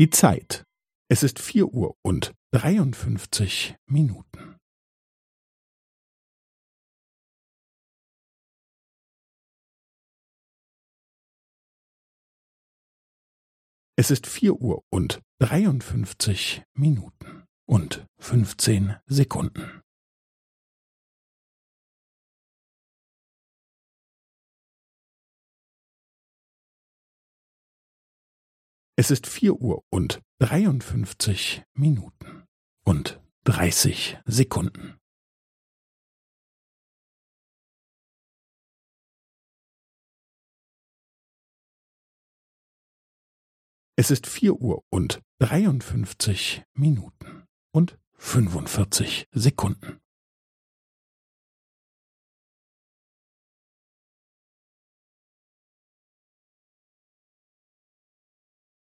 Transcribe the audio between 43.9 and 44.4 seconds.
Es ist